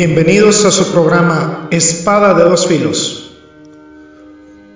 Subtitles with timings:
[0.00, 3.32] Bienvenidos a su programa Espada de dos filos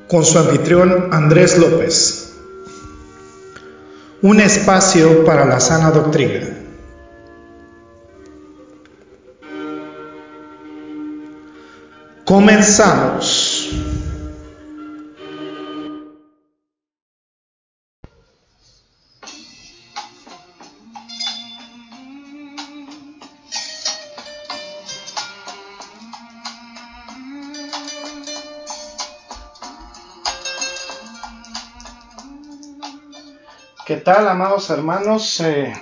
[0.08, 2.32] con su anfitrión Andrés López.
[4.20, 6.58] Un espacio para la sana doctrina.
[12.24, 13.61] Comenzamos.
[33.84, 35.72] ¿Qué tal, amados hermanos, eh,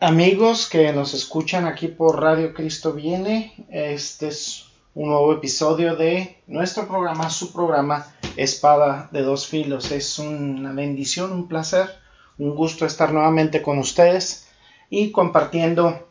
[0.00, 3.66] amigos que nos escuchan aquí por Radio Cristo Viene?
[3.68, 8.06] Este es un nuevo episodio de nuestro programa, su programa
[8.36, 9.92] Espada de dos filos.
[9.92, 11.90] Es una bendición, un placer,
[12.38, 14.48] un gusto estar nuevamente con ustedes
[14.88, 16.08] y compartiendo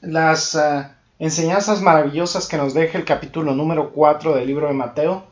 [0.00, 0.82] las uh,
[1.20, 5.28] enseñanzas maravillosas que nos deja el capítulo número 4 del libro de Mateo,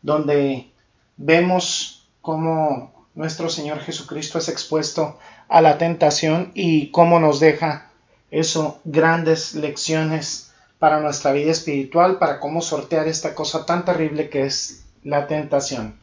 [0.00, 0.72] donde
[1.18, 7.90] vemos cómo nuestro Señor Jesucristo es expuesto a la tentación y cómo nos deja
[8.30, 14.44] eso grandes lecciones para nuestra vida espiritual, para cómo sortear esta cosa tan terrible que
[14.46, 15.98] es la tentación.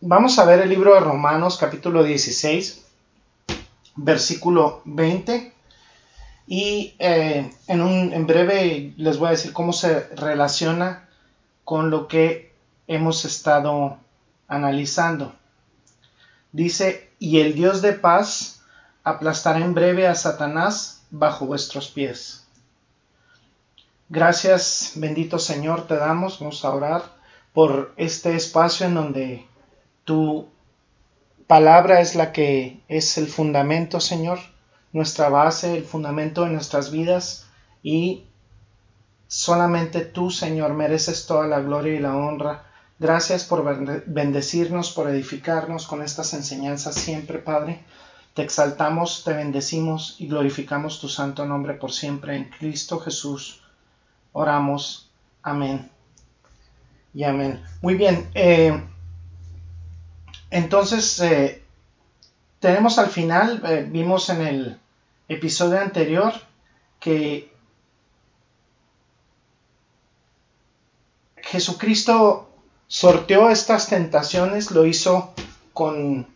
[0.00, 2.84] Vamos a ver el libro de Romanos capítulo 16,
[3.96, 5.52] versículo 20
[6.46, 11.08] y eh, en, un, en breve les voy a decir cómo se relaciona
[11.64, 12.52] con lo que
[12.86, 13.98] hemos estado
[14.46, 15.34] analizando.
[16.54, 18.62] Dice, y el Dios de paz
[19.02, 22.46] aplastará en breve a Satanás bajo vuestros pies.
[24.08, 27.02] Gracias, bendito Señor, te damos, vamos a orar
[27.52, 29.44] por este espacio en donde
[30.04, 30.48] tu
[31.48, 34.38] palabra es la que es el fundamento, Señor,
[34.92, 37.48] nuestra base, el fundamento de nuestras vidas
[37.82, 38.26] y
[39.26, 43.64] solamente tú, Señor, mereces toda la gloria y la honra Gracias por
[44.06, 47.84] bendecirnos, por edificarnos con estas enseñanzas siempre, Padre.
[48.34, 52.36] Te exaltamos, te bendecimos y glorificamos tu santo nombre por siempre.
[52.36, 53.62] En Cristo Jesús
[54.32, 55.10] oramos.
[55.42, 55.90] Amén.
[57.12, 57.64] Y amén.
[57.82, 58.28] Muy bien.
[58.34, 58.80] Eh,
[60.50, 61.62] entonces, eh,
[62.60, 64.80] tenemos al final, eh, vimos en el
[65.28, 66.32] episodio anterior
[67.00, 67.52] que
[71.36, 72.43] Jesucristo
[72.86, 75.34] sorteó estas tentaciones, lo hizo
[75.72, 76.26] con,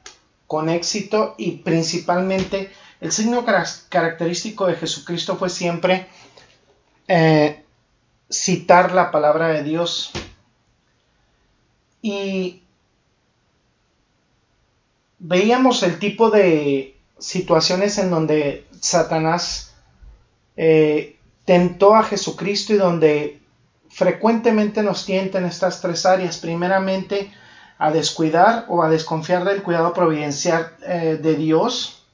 [0.47, 2.71] con éxito y principalmente
[3.01, 6.09] el signo característico de Jesucristo fue siempre
[7.07, 7.63] eh,
[8.31, 10.11] citar la palabra de Dios.
[12.03, 12.63] Y
[15.19, 19.75] veíamos el tipo de situaciones en donde Satanás
[20.57, 23.38] eh, tentó a Jesucristo y donde
[23.99, 26.39] frecuentemente nos tienten estas tres áreas.
[26.39, 27.33] Primeramente,
[27.79, 32.05] a descuidar o a desconfiar del cuidado providencial eh, de Dios.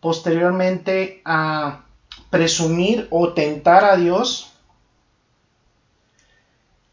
[0.00, 1.84] Posteriormente, a
[2.30, 4.52] presumir o tentar a Dios.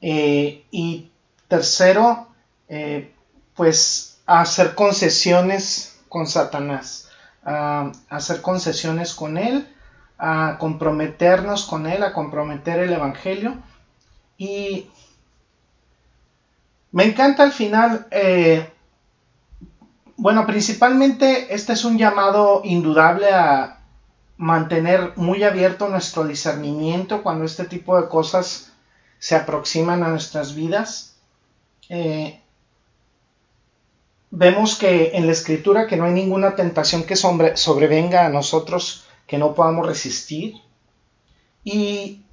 [0.01, 1.09] Eh, y
[1.47, 2.27] tercero,
[2.69, 3.11] eh,
[3.55, 7.09] pues a hacer concesiones con Satanás,
[7.43, 9.67] a hacer concesiones con Él,
[10.19, 13.57] a comprometernos con Él, a comprometer el Evangelio
[14.41, 14.89] y
[16.91, 18.67] me encanta al final, eh,
[20.17, 23.81] bueno, principalmente este es un llamado indudable a
[24.37, 28.71] mantener muy abierto nuestro discernimiento cuando este tipo de cosas
[29.19, 31.17] se aproximan a nuestras vidas.
[31.89, 32.41] Eh,
[34.31, 39.37] vemos que en la escritura que no hay ninguna tentación que sobrevenga a nosotros que
[39.37, 40.55] no podamos resistir.
[41.63, 42.23] Y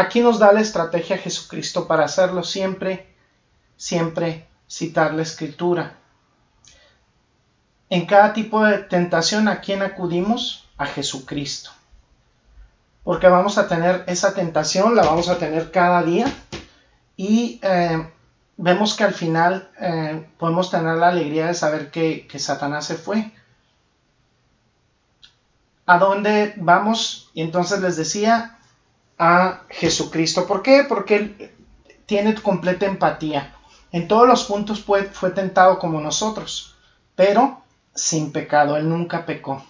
[0.00, 3.06] Aquí nos da la estrategia Jesucristo para hacerlo siempre,
[3.76, 5.98] siempre citar la escritura.
[7.90, 10.66] En cada tipo de tentación, ¿a quién acudimos?
[10.78, 11.70] A Jesucristo.
[13.04, 16.32] Porque vamos a tener esa tentación, la vamos a tener cada día
[17.18, 18.10] y eh,
[18.56, 22.94] vemos que al final eh, podemos tener la alegría de saber que, que Satanás se
[22.94, 23.32] fue.
[25.84, 27.30] ¿A dónde vamos?
[27.34, 28.56] Y entonces les decía,
[29.20, 30.46] a Jesucristo.
[30.46, 30.86] ¿Por qué?
[30.88, 31.52] Porque Él
[32.06, 33.54] tiene completa empatía.
[33.92, 36.74] En todos los puntos fue, fue tentado como nosotros,
[37.14, 37.62] pero
[37.94, 38.78] sin pecado.
[38.78, 39.62] Él nunca pecó.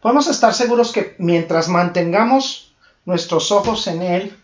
[0.00, 2.74] Podemos estar seguros que mientras mantengamos
[3.06, 4.38] nuestros ojos en Él,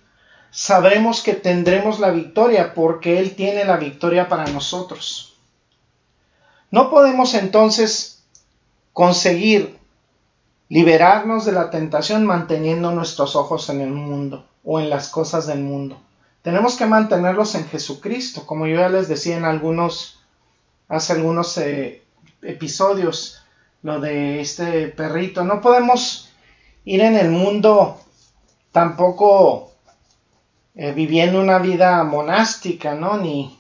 [0.51, 5.37] sabremos que tendremos la victoria porque Él tiene la victoria para nosotros.
[6.73, 8.25] No podemos entonces
[8.93, 9.80] conseguir
[10.71, 15.61] liberarnos de la tentación manteniendo nuestros ojos en el mundo o en las cosas del
[15.61, 16.01] mundo.
[16.43, 20.21] Tenemos que mantenerlos en Jesucristo, como yo ya les decía en algunos,
[20.89, 22.03] hace algunos eh,
[22.41, 23.43] episodios,
[23.83, 25.45] lo de este perrito.
[25.45, 26.31] No podemos
[26.85, 28.01] ir en el mundo
[28.71, 29.73] tampoco
[30.77, 33.17] eh, viviendo una vida monástica, ¿no?
[33.17, 33.59] Ni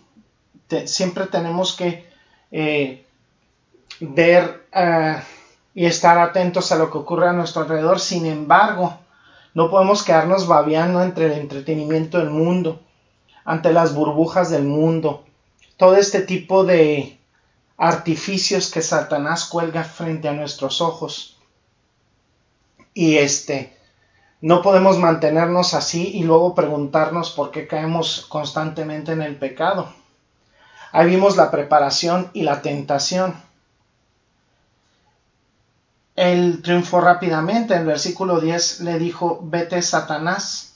[0.86, 2.08] siempre tenemos que
[2.52, 3.04] eh,
[3.98, 4.68] ver
[5.74, 8.00] y estar atentos a lo que ocurre a nuestro alrededor.
[8.00, 8.98] Sin embargo,
[9.54, 12.80] no podemos quedarnos babeando entre el entretenimiento del mundo,
[13.44, 15.24] ante las burbujas del mundo,
[15.76, 17.18] todo este tipo de
[17.76, 21.38] artificios que Satanás cuelga frente a nuestros ojos.
[22.92, 23.76] Y este,
[24.42, 29.92] no podemos mantenernos así y luego preguntarnos por qué caemos constantemente en el pecado.
[30.92, 33.34] Ahí vimos la preparación y la tentación.
[36.20, 37.72] Él triunfó rápidamente.
[37.72, 40.74] En el versículo 10 le dijo, vete Satanás.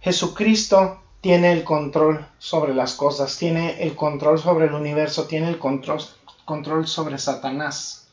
[0.00, 5.58] Jesucristo tiene el control sobre las cosas, tiene el control sobre el universo, tiene el
[5.58, 6.00] control,
[6.46, 8.08] control sobre Satanás.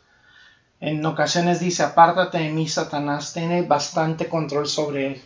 [0.82, 5.22] En ocasiones dice, apártate de mí, Satanás, tiene bastante control sobre él.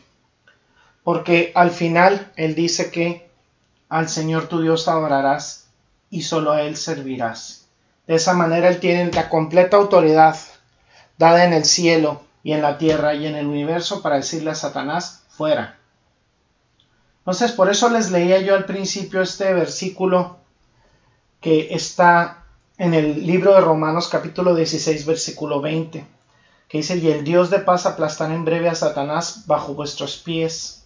[1.04, 3.28] Porque al final él dice que
[3.90, 5.66] al Señor tu Dios adorarás
[6.12, 7.65] y solo a él servirás.
[8.08, 10.38] De esa manera él tiene la completa autoridad
[11.18, 14.56] dada en el cielo y en la tierra y en el universo para decirle a
[14.56, 15.78] Satanás, fuera
[17.26, 20.38] entonces, por eso les leía yo al principio este versículo
[21.42, 22.44] que está
[22.78, 26.06] en el libro de Romanos capítulo 16 versículo 20,
[26.70, 30.85] que dice, y el Dios de paz aplastará en breve a Satanás bajo vuestros pies.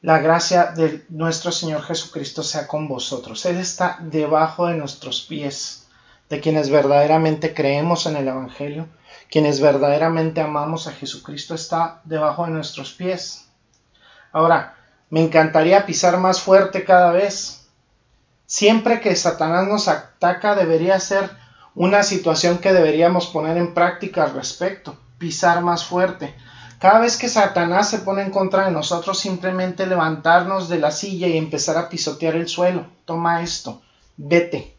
[0.00, 3.44] La gracia de nuestro Señor Jesucristo sea con vosotros.
[3.46, 5.88] Él está debajo de nuestros pies,
[6.28, 8.86] de quienes verdaderamente creemos en el Evangelio,
[9.28, 13.48] quienes verdaderamente amamos a Jesucristo, está debajo de nuestros pies.
[14.30, 14.76] Ahora,
[15.10, 17.66] me encantaría pisar más fuerte cada vez.
[18.46, 21.28] Siempre que Satanás nos ataca debería ser
[21.74, 26.36] una situación que deberíamos poner en práctica al respecto, pisar más fuerte.
[26.78, 31.26] Cada vez que Satanás se pone en contra de nosotros, simplemente levantarnos de la silla
[31.26, 32.86] y empezar a pisotear el suelo.
[33.04, 33.82] Toma esto,
[34.16, 34.76] vete.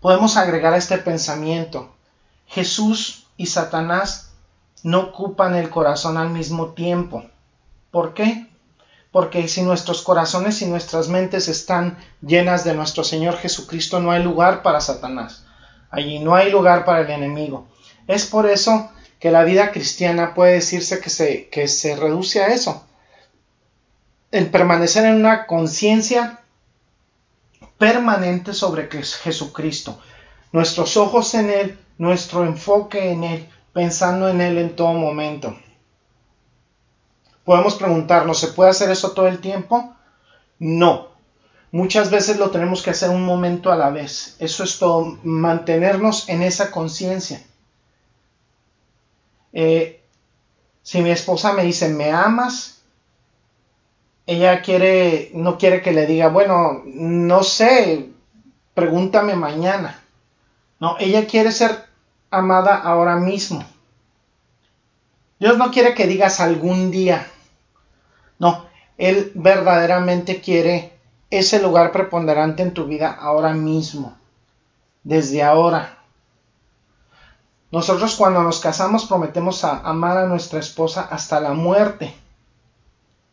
[0.00, 1.94] Podemos agregar a este pensamiento.
[2.48, 4.32] Jesús y Satanás
[4.82, 7.24] no ocupan el corazón al mismo tiempo.
[7.92, 8.48] ¿Por qué?
[9.12, 14.24] Porque si nuestros corazones y nuestras mentes están llenas de nuestro Señor Jesucristo, no hay
[14.24, 15.44] lugar para Satanás.
[15.88, 17.68] Allí no hay lugar para el enemigo.
[18.08, 18.90] Es por eso
[19.22, 22.84] que la vida cristiana puede decirse que se, que se reduce a eso.
[24.32, 26.40] En permanecer en una conciencia
[27.78, 30.00] permanente sobre Jesucristo.
[30.50, 35.56] Nuestros ojos en Él, nuestro enfoque en Él, pensando en Él en todo momento.
[37.44, 39.94] Podemos preguntarnos, ¿se puede hacer eso todo el tiempo?
[40.58, 41.10] No.
[41.70, 44.34] Muchas veces lo tenemos que hacer un momento a la vez.
[44.40, 47.40] Eso es todo, mantenernos en esa conciencia.
[49.52, 50.02] Eh,
[50.82, 52.82] si mi esposa me dice, ¿me amas?
[54.26, 58.10] Ella quiere, no quiere que le diga, bueno, no sé,
[58.74, 60.02] pregúntame mañana.
[60.80, 61.86] No, ella quiere ser
[62.30, 63.64] amada ahora mismo.
[65.38, 67.26] Dios no quiere que digas algún día.
[68.38, 70.92] No, Él verdaderamente quiere
[71.30, 74.16] ese lugar preponderante en tu vida ahora mismo,
[75.02, 76.01] desde ahora.
[77.72, 82.14] Nosotros cuando nos casamos prometemos amar a nuestra esposa hasta la muerte.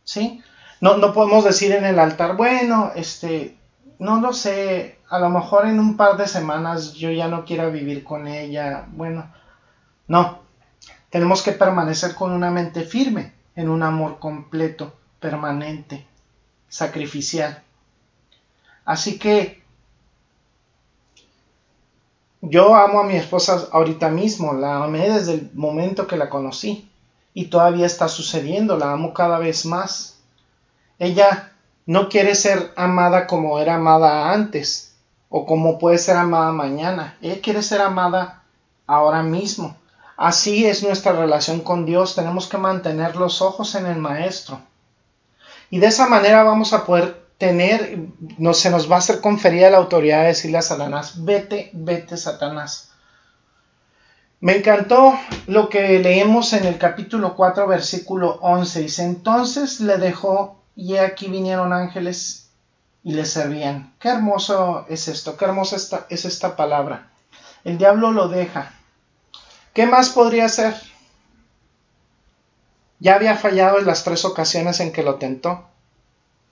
[0.05, 0.41] ¿Sí?
[0.79, 3.57] No, no podemos decir en el altar, bueno, este,
[3.99, 7.67] no lo sé, a lo mejor en un par de semanas yo ya no quiera
[7.67, 8.85] vivir con ella.
[8.93, 9.29] Bueno,
[10.07, 10.39] no,
[11.09, 16.07] tenemos que permanecer con una mente firme en un amor completo, permanente,
[16.69, 17.61] sacrificial.
[18.85, 19.58] Así que
[22.41, 26.89] yo amo a mi esposa ahorita mismo, la amé desde el momento que la conocí
[27.33, 30.17] y todavía está sucediendo, la amo cada vez más.
[30.99, 31.51] Ella
[31.85, 34.95] no quiere ser amada como era amada antes
[35.29, 38.43] o como puede ser amada mañana, ella quiere ser amada
[38.87, 39.75] ahora mismo.
[40.17, 42.13] Así es nuestra relación con Dios.
[42.13, 44.59] Tenemos que mantener los ojos en el Maestro.
[45.69, 47.97] Y de esa manera vamos a poder tener,
[48.37, 52.17] no, se nos va a ser conferida la autoridad de decirle a Satanás, vete, vete
[52.17, 52.91] Satanás.
[54.41, 55.17] Me encantó
[55.47, 58.81] lo que leemos en el capítulo 4, versículo 11.
[58.81, 62.49] Dice, entonces le dejó y aquí vinieron ángeles
[63.03, 63.93] y le servían.
[63.99, 67.09] Qué hermoso es esto, qué hermosa esta, es esta palabra.
[67.63, 68.73] el diablo lo deja.
[69.73, 70.75] ¿Qué más podría hacer?
[72.99, 75.65] Ya había fallado en las tres ocasiones en que lo tentó.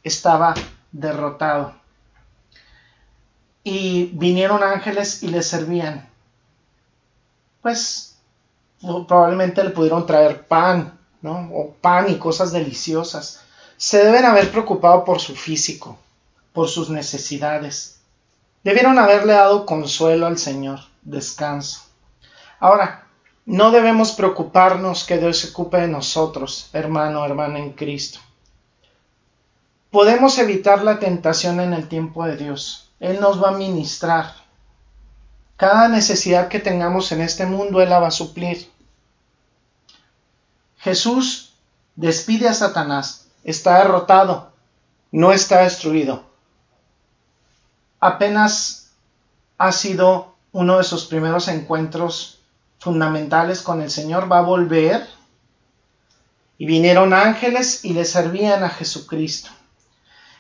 [0.04, 0.54] Estaba
[0.92, 1.74] derrotado.
[3.64, 6.08] Y vinieron ángeles y le servían.
[7.62, 8.18] Pues
[8.80, 11.50] probablemente le pudieron traer pan, ¿no?
[11.54, 13.42] O pan y cosas deliciosas.
[13.76, 15.98] Se deben haber preocupado por su físico,
[16.54, 18.00] por sus necesidades.
[18.64, 21.82] Debieron haberle dado consuelo al Señor, descanso.
[22.60, 23.08] Ahora,
[23.46, 28.20] no debemos preocuparnos que Dios se ocupe de nosotros, hermano, hermana en Cristo.
[29.92, 32.90] Podemos evitar la tentación en el tiempo de Dios.
[33.00, 34.34] Él nos va a ministrar.
[35.56, 38.70] Cada necesidad que tengamos en este mundo, Él la va a suplir.
[40.78, 41.54] Jesús
[41.96, 43.28] despide a Satanás.
[43.44, 44.52] Está derrotado.
[45.12, 46.24] No está destruido.
[48.00, 48.92] Apenas
[49.58, 52.40] ha sido uno de sus primeros encuentros
[52.80, 55.08] fundamentales con el Señor, va a volver.
[56.58, 59.50] Y vinieron ángeles y le servían a Jesucristo.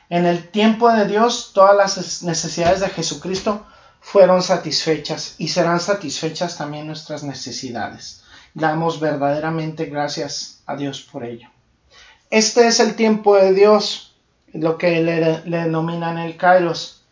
[0.10, 3.66] En el tiempo de Dios, todas las necesidades de Jesucristo
[4.00, 8.24] fueron satisfechas y serán satisfechas también nuestras necesidades.
[8.54, 11.50] Damos verdaderamente gracias a Dios por ello.
[12.30, 14.16] Este es el tiempo de Dios,
[14.54, 17.04] lo que le, le denominan el Kairos.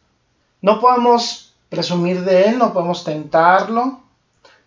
[0.62, 4.00] No podemos presumir de él, no podemos tentarlo,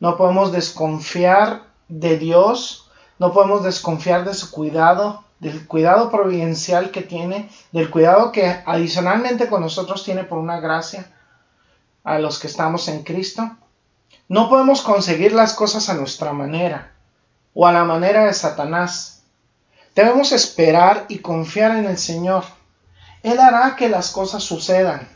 [0.01, 7.03] no podemos desconfiar de Dios, no podemos desconfiar de su cuidado, del cuidado providencial que
[7.03, 11.13] tiene, del cuidado que adicionalmente con nosotros tiene por una gracia
[12.05, 13.51] a los que estamos en Cristo.
[14.29, 16.93] No podemos conseguir las cosas a nuestra manera
[17.55, 19.23] o a la manera de Satanás.
[19.95, 22.45] Debemos esperar y confiar en el Señor.
[23.23, 25.09] Él hará que las cosas sucedan.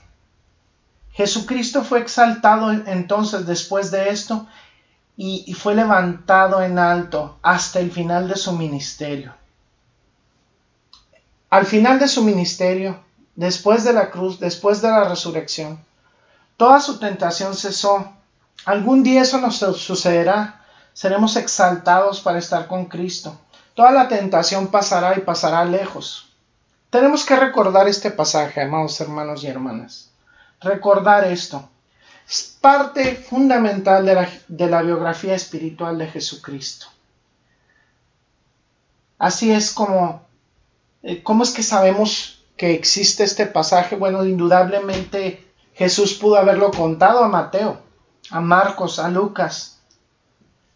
[1.13, 4.47] Jesucristo fue exaltado entonces después de esto
[5.17, 9.35] y, fue levantado en alto hasta el final de su ministerio.
[11.53, 12.99] Al final de su ministerio,
[13.37, 15.79] después de la cruz, después de la resurrección,
[16.57, 18.11] toda su tentación cesó.
[18.65, 20.65] Algún día eso nos sucederá.
[20.95, 23.39] Seremos exaltados para estar con Cristo.
[23.75, 26.31] Toda la tentación pasará y pasará lejos.
[26.89, 30.09] Tenemos que recordar este pasaje, amados hermanos y hermanas.
[30.59, 31.69] Recordar esto
[32.27, 34.07] es parte fundamental
[34.49, 36.87] de la, biografía espiritual de Jesucristo.
[39.19, 40.23] Así es como,
[41.23, 43.97] ¿cómo es que sabemos que existe este pasaje?
[43.97, 45.45] Bueno, indudablemente
[45.75, 47.81] Jesús pudo haberlo contado a Mateo,
[48.31, 49.81] a Marcos, a Lucas.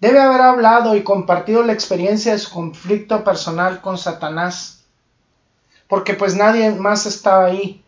[0.00, 4.84] Debe haber hablado y compartido la experiencia de su conflicto personal con Satanás,
[5.88, 7.84] porque pues nadie más estaba ahí.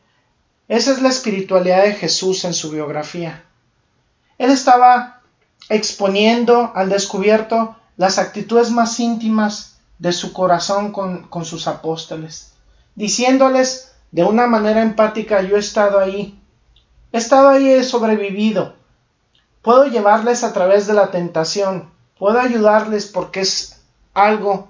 [0.69, 3.45] Esa es la espiritualidad de Jesús en su biografía.
[4.39, 5.23] Él estaba
[5.69, 12.53] exponiendo al descubierto las actitudes más íntimas de su corazón con, sus apóstoles,
[12.95, 16.41] diciéndoles de una manera empática, yo he estado ahí,
[17.13, 18.75] he estado ahí, he sobrevivido,
[19.63, 23.81] puedo llevarles a través de la tentación, puedo ayudarles porque es
[24.15, 24.69] algo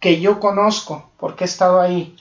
[0.00, 2.16] que yo conozco, porque he estado ahí.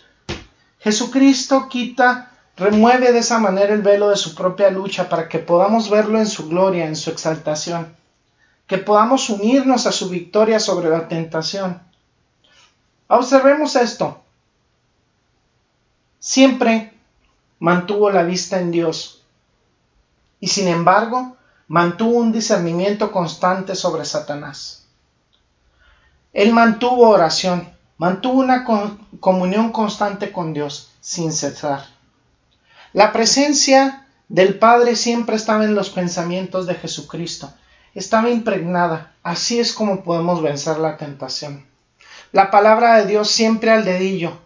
[0.79, 5.89] Jesucristo quita remueve de esa manera el velo de su propia lucha para que podamos
[5.89, 7.95] verlo en su gloria, en su exaltación,
[8.67, 11.81] que podamos unirnos a su victoria sobre la tentación.
[13.07, 14.21] Observemos esto.
[16.19, 16.93] Siempre
[17.59, 19.21] mantuvo la vista en Dios
[20.39, 24.85] y sin embargo mantuvo un discernimiento constante sobre Satanás.
[26.33, 28.65] Él mantuvo oración, mantuvo una
[29.19, 31.85] comunión constante con Dios sin cesar.
[32.91, 37.53] La presencia del Padre siempre estaba en los pensamientos de Jesucristo,
[37.93, 39.13] estaba impregnada.
[39.21, 41.65] Así es como podemos vencer la tentación.
[42.35, 44.37] La palabra de Dios siempre al dedillo,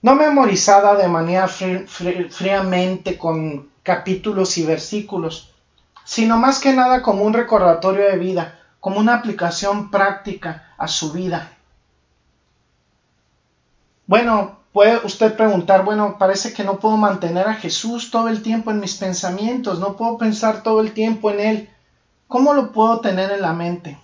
[0.00, 5.52] no memorizada de manera fríamente con capítulos y versículos,
[6.06, 11.12] sino más que nada como un recordatorio de vida, como una aplicación práctica a su
[11.12, 11.52] vida.
[14.06, 18.70] Bueno, Puede usted preguntar, bueno, parece que no puedo mantener a Jesús todo el tiempo
[18.70, 21.68] en mis pensamientos, no puedo pensar todo el tiempo en Él.
[22.26, 23.98] ¿Cómo lo puedo tener en la mente?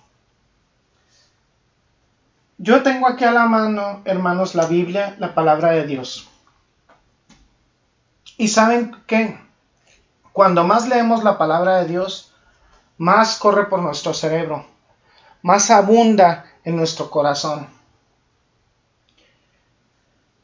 [2.61, 6.27] Yo tengo aquí a la mano, hermanos, la Biblia, la palabra de Dios.
[8.37, 9.39] Y saben que
[10.33, 12.33] cuando más leemos la palabra de Dios,
[12.97, 14.65] más corre por nuestro cerebro,
[15.41, 17.65] más abunda en nuestro corazón.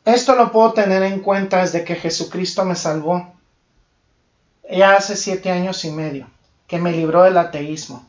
[0.06, 3.34] Esto lo puedo tener en cuenta desde que Jesucristo me salvó,
[4.72, 6.28] ya hace siete años y medio.
[6.68, 8.04] que me libró del ateísmo.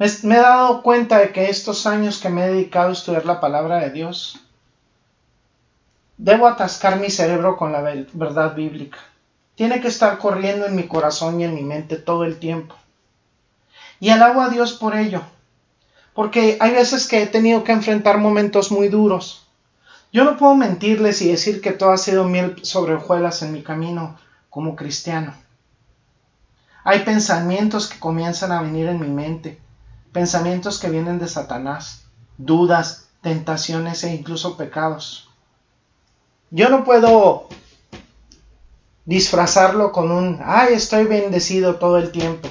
[0.00, 3.38] Me, he dado cuenta de que estos años que me he dedicado a estudiar la
[3.38, 4.40] palabra de Dios,
[6.16, 8.96] debo atascar mi cerebro con la verdad bíblica.
[9.56, 12.76] Tiene que estar corriendo en mi corazón y en mi mente todo el tiempo.
[13.98, 15.20] Y alabo a Dios por ello,
[16.14, 19.48] porque hay veces que he tenido que enfrentar momentos muy duros.
[20.14, 23.62] Yo no puedo mentirles y decir que todo ha sido miel sobre hojuelas en mi
[23.62, 25.34] camino como cristiano.
[26.84, 29.60] Hay pensamientos que comienzan a venir en mi mente,
[30.12, 32.04] pensamientos que vienen de Satanás,
[32.38, 35.28] dudas, tentaciones e incluso pecados.
[36.50, 37.48] Yo no puedo
[39.04, 42.48] disfrazarlo con un, ay, estoy bendecido todo el tiempo.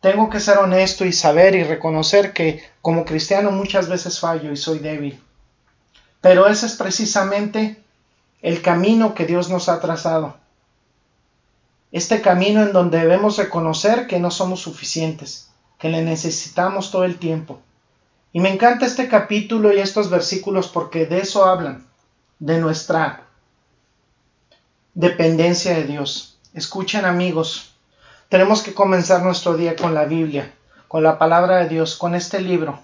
[0.00, 4.56] Tengo que ser honesto y saber y reconocer que como cristiano muchas veces fallo y
[4.56, 5.20] soy débil.
[6.20, 7.82] Pero ese es precisamente
[8.42, 10.36] el camino que Dios nos ha trazado.
[11.92, 17.18] Este camino en donde debemos reconocer que no somos suficientes, que le necesitamos todo el
[17.18, 17.60] tiempo.
[18.32, 21.86] Y me encanta este capítulo y estos versículos porque de eso hablan,
[22.38, 23.22] de nuestra
[24.94, 26.38] dependencia de Dios.
[26.52, 27.74] Escuchen amigos,
[28.28, 30.52] tenemos que comenzar nuestro día con la Biblia,
[30.88, 32.80] con la palabra de Dios, con este libro.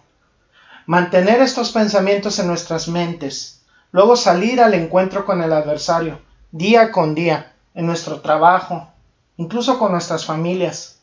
[0.87, 6.20] Mantener estos pensamientos en nuestras mentes, luego salir al encuentro con el adversario,
[6.50, 8.88] día con día, en nuestro trabajo,
[9.37, 11.01] incluso con nuestras familias.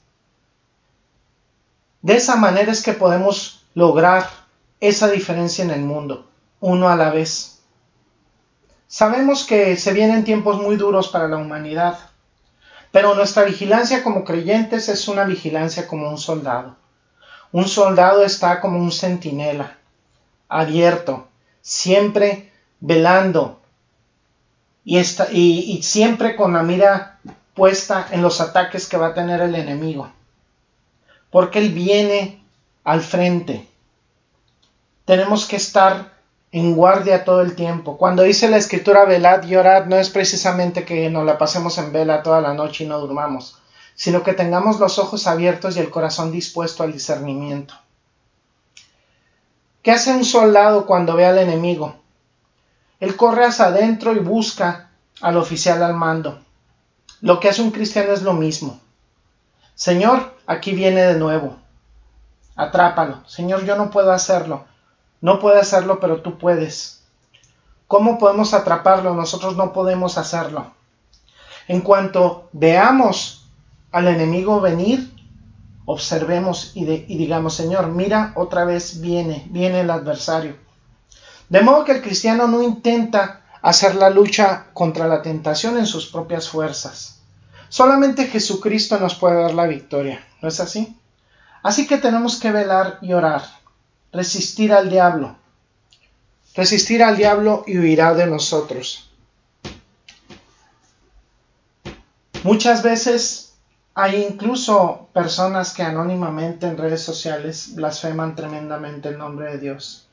[2.01, 4.29] De esa manera es que podemos lograr
[4.79, 6.29] esa diferencia en el mundo,
[6.61, 7.59] uno a la vez.
[8.87, 11.99] Sabemos que se vienen tiempos muy duros para la humanidad,
[12.91, 16.77] pero nuestra vigilancia como creyentes es una vigilancia como un soldado.
[17.51, 19.77] Un soldado está como un centinela,
[20.47, 21.27] abierto,
[21.61, 23.59] siempre velando
[24.85, 27.19] y, y siempre con la mira
[27.53, 30.09] puesta en los ataques que va a tener el enemigo
[31.31, 32.43] porque Él viene
[32.83, 33.67] al frente.
[35.05, 36.13] Tenemos que estar
[36.51, 37.97] en guardia todo el tiempo.
[37.97, 39.53] Cuando dice la escritura velad y
[39.87, 43.59] no es precisamente que nos la pasemos en vela toda la noche y no durmamos,
[43.95, 47.75] sino que tengamos los ojos abiertos y el corazón dispuesto al discernimiento.
[49.83, 51.95] ¿Qué hace un soldado cuando ve al enemigo?
[52.99, 54.89] Él corre hacia adentro y busca
[55.21, 56.39] al oficial al mando.
[57.21, 58.79] Lo que hace un cristiano es lo mismo.
[59.79, 61.55] Señor, aquí viene de nuevo.
[62.57, 63.25] Atrápalo.
[63.29, 64.65] Señor, yo no puedo hacerlo.
[65.21, 67.05] No puedo hacerlo, pero tú puedes.
[67.87, 69.15] ¿Cómo podemos atraparlo?
[69.15, 70.73] Nosotros no podemos hacerlo.
[71.69, 73.45] En cuanto veamos
[73.93, 75.15] al enemigo venir,
[75.85, 80.57] observemos y, y, digamos, Señor, mira, otra vez viene, viene el adversario.
[81.47, 86.07] De modo que el cristiano no intenta hacer la lucha contra la tentación en sus
[86.07, 87.18] propias fuerzas.
[87.69, 90.97] Solamente Jesucristo nos puede dar la victoria, ¿no es así?
[91.61, 93.43] Así que tenemos que velar y orar,
[94.11, 95.35] resistir al diablo,
[96.55, 99.09] resistir al diablo y huirá de nosotros.
[102.43, 103.53] Muchas veces
[103.93, 110.07] hay incluso personas que anónimamente en redes sociales blasfeman tremendamente el nombre de Dios.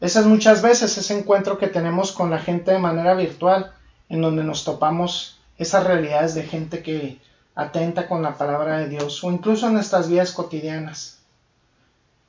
[0.00, 3.72] Esas muchas veces ese encuentro que tenemos con la gente de manera virtual,
[4.08, 7.20] en donde nos topamos esas realidades de gente que
[7.54, 11.18] atenta con la palabra de Dios o incluso en nuestras vidas cotidianas.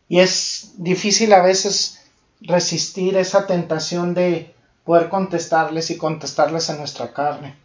[0.10, 2.02] Y es difícil a veces
[2.42, 7.56] resistir esa tentación de poder contestarles y contestarles en nuestra carne.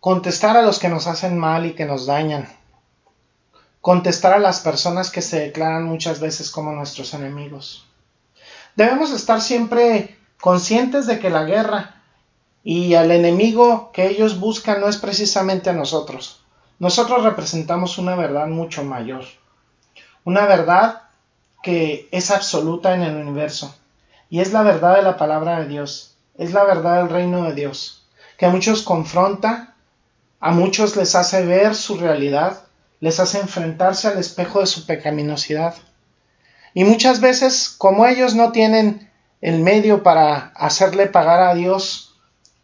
[0.00, 2.48] Contestar a los que nos hacen mal y que nos dañan.
[3.80, 7.86] Contestar a las personas que se declaran muchas veces como nuestros enemigos.
[8.74, 11.99] Debemos estar siempre conscientes de que la guerra
[12.62, 16.42] y al enemigo que ellos buscan no es precisamente a nosotros.
[16.78, 19.24] Nosotros representamos una verdad mucho mayor.
[20.24, 21.02] Una verdad
[21.62, 23.74] que es absoluta en el universo.
[24.28, 26.16] Y es la verdad de la palabra de Dios.
[26.36, 28.06] Es la verdad del reino de Dios.
[28.38, 29.74] Que a muchos confronta,
[30.38, 32.62] a muchos les hace ver su realidad,
[33.00, 35.74] les hace enfrentarse al espejo de su pecaminosidad.
[36.72, 42.09] Y muchas veces, como ellos no tienen el medio para hacerle pagar a Dios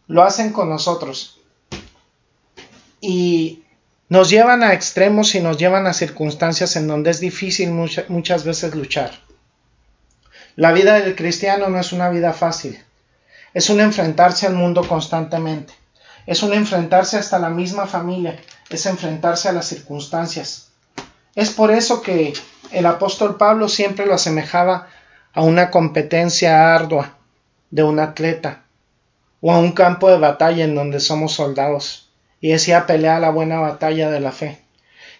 [0.07, 1.39] lo hacen con nosotros.
[3.01, 3.63] Y
[4.09, 8.73] nos llevan a extremos y nos llevan a circunstancias en donde es difícil muchas veces
[8.73, 9.11] luchar.
[10.55, 12.81] La vida del cristiano no es una vida fácil.
[13.53, 15.73] Es un enfrentarse al mundo constantemente.
[16.25, 18.39] Es un enfrentarse hasta la misma familia.
[18.69, 20.69] Es enfrentarse a las circunstancias.
[21.35, 22.33] Es por eso que
[22.71, 24.87] el apóstol Pablo siempre lo asemejaba
[25.33, 27.17] a una competencia ardua
[27.69, 28.63] de un atleta
[29.47, 32.09] o a un campo de batalla en donde somos soldados
[32.41, 34.59] y decía pelea la buena batalla de la fe.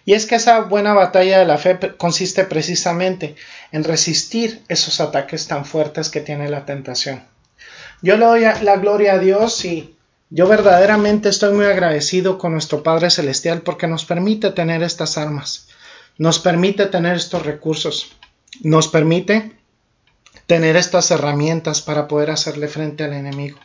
[0.04, 3.36] Y es que esa buena batalla de la fe consiste precisamente
[3.72, 7.22] en resistir esos ataques tan fuertes que tiene la tentación.
[8.02, 9.96] Yo le doy la gloria a Dios y
[10.28, 15.68] yo verdaderamente estoy muy agradecido con nuestro Padre Celestial porque nos permite tener estas armas,
[16.18, 18.12] nos permite tener estos recursos,
[18.60, 19.52] nos permite
[20.46, 23.58] tener estas herramientas para poder hacerle frente al enemigo.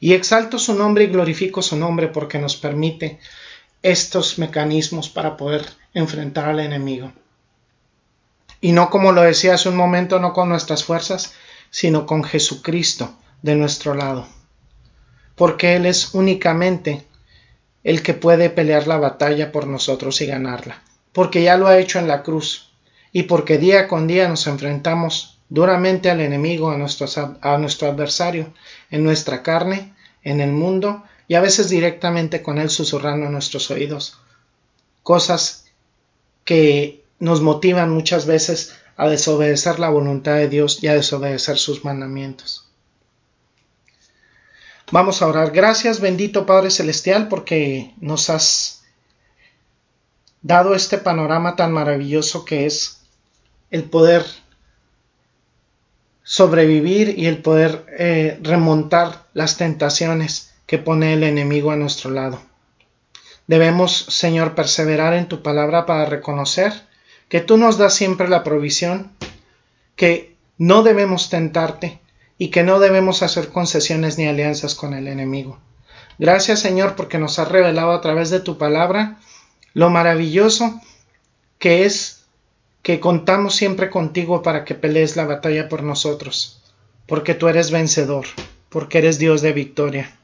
[0.00, 3.18] Y exalto su nombre y glorifico su nombre porque nos permite
[3.82, 7.12] estos mecanismos para poder enfrentar al enemigo.
[8.60, 11.34] Y no como lo decía hace un momento, no con nuestras fuerzas,
[11.70, 14.26] sino con Jesucristo de nuestro lado.
[15.36, 17.04] Porque Él es únicamente
[17.82, 20.82] el que puede pelear la batalla por nosotros y ganarla.
[21.12, 22.72] Porque ya lo ha hecho en la cruz.
[23.12, 27.06] Y porque día con día nos enfrentamos duramente al enemigo, a nuestro,
[27.88, 28.52] adversario,
[28.90, 33.70] en nuestra carne, en el mundo y a veces directamente con Él susurrando en nuestros
[33.70, 34.18] oídos.
[35.04, 35.66] Cosas
[36.44, 41.84] que nos motivan muchas veces a desobedecer la voluntad de Dios y a desobedecer sus
[41.84, 42.68] mandamientos.
[44.90, 45.52] Vamos a orar.
[45.52, 48.82] Gracias, bendito Padre Celestial, porque nos has
[50.42, 53.02] dado este panorama tan maravilloso que es
[53.70, 54.24] el poder
[56.24, 62.40] sobrevivir y el poder eh, remontar las tentaciones que pone el enemigo a nuestro lado.
[63.46, 66.72] Debemos, Señor, perseverar en tu palabra para reconocer
[67.28, 69.12] que tú nos das siempre la provisión,
[69.96, 72.00] que no debemos tentarte
[72.38, 75.58] y que no debemos hacer concesiones ni alianzas con el enemigo.
[76.18, 79.18] Gracias, Señor, porque nos has revelado a través de tu palabra
[79.74, 80.80] lo maravilloso
[81.58, 82.23] que es
[82.84, 86.60] que contamos siempre contigo para que pelees la batalla por nosotros,
[87.06, 88.26] porque tú eres vencedor,
[88.68, 90.16] porque eres Dios de victoria.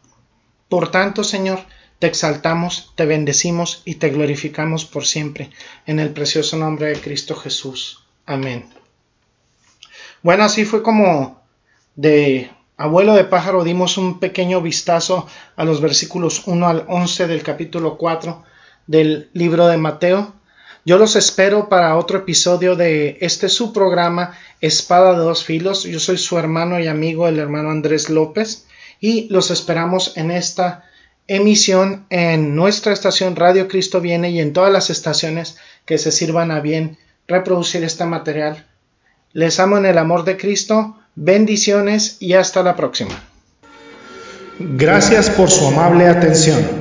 [0.68, 1.61] Por tanto, Señor,
[1.99, 5.51] te exaltamos, te bendecimos y te glorificamos por siempre,
[5.87, 8.05] en el precioso nombre de Cristo Jesús.
[8.27, 8.68] Amén.
[10.23, 11.40] Bueno, así fue como
[11.96, 17.42] de abuelo de pájaro dimos un pequeño vistazo a los versículos 1 al 11 del
[17.42, 18.44] capítulo 4
[18.87, 20.35] del libro de Mateo.
[20.84, 25.84] Yo los espero para otro episodio de este su programa Espada de dos filos.
[25.84, 28.64] Yo soy su hermano y amigo, el hermano Andrés López
[28.98, 30.84] y los esperamos en esta
[31.26, 36.50] emisión en nuestra estación Radio Cristo Viene y en todas las estaciones que se sirvan
[36.50, 38.66] a bien reproducir este material.
[39.32, 43.22] Les amo en el amor de Cristo, bendiciones y hasta la próxima.
[44.58, 46.79] Gracias por su amable atención.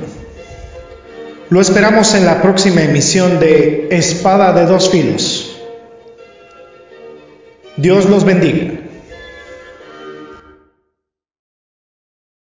[1.50, 5.56] Lo esperamos en la próxima emisión de Espada de dos filos.
[7.76, 8.79] Dios los bendiga.